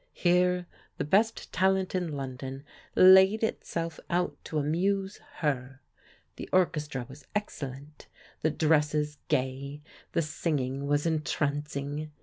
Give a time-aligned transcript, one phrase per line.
[0.13, 0.65] Here
[0.97, 2.63] the best talent in London
[2.95, 5.79] laid itself out to amuse her.
[6.37, 8.07] The orchestra was excellent,
[8.41, 9.83] the dresses gay,
[10.13, 12.09] the singing was entrancing.